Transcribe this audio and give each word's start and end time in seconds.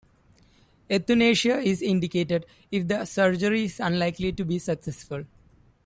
Euthanasia 0.89 1.59
is 1.59 1.83
indicated 1.83 2.47
if 2.71 2.87
the 2.87 3.05
surgery 3.05 3.65
is 3.65 3.79
unlikely 3.79 4.31
to 4.33 4.43
be 4.43 4.57
successful. 4.57 5.25